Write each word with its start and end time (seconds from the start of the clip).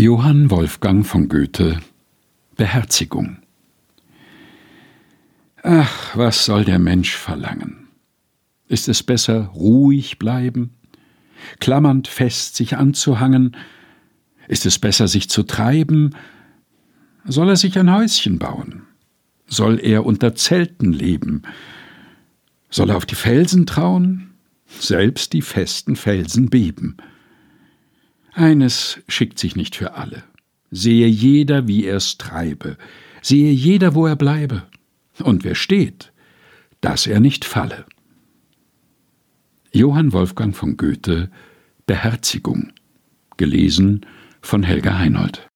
Johann 0.00 0.50
Wolfgang 0.50 1.04
von 1.06 1.28
Goethe 1.28 1.78
Beherzigung 2.56 3.36
Ach, 5.62 6.16
was 6.16 6.46
soll 6.46 6.64
der 6.64 6.78
Mensch 6.78 7.14
verlangen? 7.14 7.88
Ist 8.66 8.88
es 8.88 9.02
besser, 9.02 9.48
ruhig 9.48 10.18
bleiben, 10.18 10.70
klammernd 11.58 12.08
fest 12.08 12.56
sich 12.56 12.78
anzuhangen? 12.78 13.54
Ist 14.48 14.64
es 14.64 14.78
besser, 14.78 15.06
sich 15.06 15.28
zu 15.28 15.42
treiben? 15.42 16.16
Soll 17.26 17.50
er 17.50 17.56
sich 17.56 17.78
ein 17.78 17.92
Häuschen 17.92 18.38
bauen? 18.38 18.84
Soll 19.48 19.78
er 19.80 20.06
unter 20.06 20.34
Zelten 20.34 20.94
leben? 20.94 21.42
Soll 22.70 22.88
er 22.88 22.96
auf 22.96 23.04
die 23.04 23.16
Felsen 23.16 23.66
trauen? 23.66 24.30
Selbst 24.66 25.34
die 25.34 25.42
festen 25.42 25.94
Felsen 25.94 26.48
beben. 26.48 26.96
Eines 28.32 29.00
schickt 29.08 29.38
sich 29.38 29.56
nicht 29.56 29.76
für 29.76 29.94
alle. 29.94 30.22
Sehe 30.70 31.06
jeder, 31.06 31.66
wie 31.66 31.84
er's 31.84 32.16
treibe, 32.18 32.76
sehe 33.22 33.52
jeder, 33.52 33.94
wo 33.94 34.06
er 34.06 34.16
bleibe, 34.16 34.62
und 35.22 35.44
wer 35.44 35.54
steht, 35.54 36.12
dass 36.80 37.06
er 37.06 37.20
nicht 37.20 37.44
falle. 37.44 37.84
Johann 39.72 40.12
Wolfgang 40.12 40.54
von 40.54 40.76
Goethe 40.76 41.30
Beherzigung 41.86 42.72
gelesen 43.36 44.06
von 44.42 44.62
Helga 44.62 44.98
Heinold 44.98 45.48